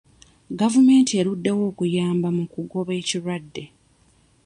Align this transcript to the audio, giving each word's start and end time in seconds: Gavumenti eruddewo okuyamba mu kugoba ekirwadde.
Gavumenti 0.59 1.11
eruddewo 1.21 1.61
okuyamba 1.71 2.27
mu 2.37 2.45
kugoba 2.53 2.91
ekirwadde. 3.01 3.63